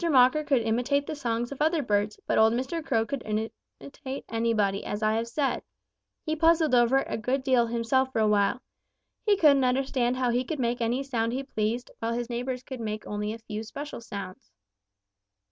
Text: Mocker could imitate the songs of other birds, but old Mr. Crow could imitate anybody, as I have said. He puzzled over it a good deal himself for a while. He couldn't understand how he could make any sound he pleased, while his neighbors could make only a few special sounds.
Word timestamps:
Mocker 0.09 0.43
could 0.43 0.63
imitate 0.63 1.05
the 1.05 1.13
songs 1.13 1.51
of 1.51 1.61
other 1.61 1.83
birds, 1.83 2.19
but 2.25 2.39
old 2.39 2.53
Mr. 2.53 2.83
Crow 2.83 3.05
could 3.05 3.21
imitate 3.23 4.25
anybody, 4.29 4.83
as 4.83 5.03
I 5.03 5.13
have 5.13 5.27
said. 5.27 5.61
He 6.25 6.35
puzzled 6.35 6.73
over 6.73 6.97
it 6.97 7.07
a 7.07 7.19
good 7.19 7.43
deal 7.43 7.67
himself 7.67 8.11
for 8.11 8.17
a 8.17 8.27
while. 8.27 8.63
He 9.27 9.37
couldn't 9.37 9.63
understand 9.63 10.17
how 10.17 10.31
he 10.31 10.43
could 10.43 10.57
make 10.59 10.81
any 10.81 11.03
sound 11.03 11.33
he 11.33 11.43
pleased, 11.43 11.91
while 11.99 12.13
his 12.13 12.31
neighbors 12.31 12.63
could 12.63 12.79
make 12.79 13.05
only 13.05 13.31
a 13.31 13.37
few 13.37 13.61
special 13.61 14.01
sounds. 14.01 14.49